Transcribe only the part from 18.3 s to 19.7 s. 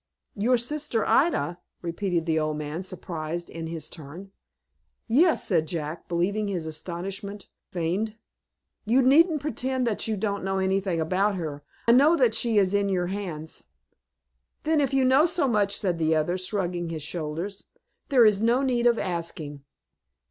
no need of asking."